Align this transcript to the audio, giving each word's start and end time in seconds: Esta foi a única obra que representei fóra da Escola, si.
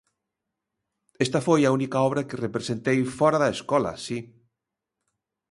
Esta 1.25 1.39
foi 1.47 1.61
a 1.63 1.73
única 1.77 1.97
obra 2.07 2.25
que 2.27 2.41
representei 2.45 2.97
fóra 3.17 3.41
da 3.43 3.53
Escola, 3.57 3.91
si. 4.05 4.17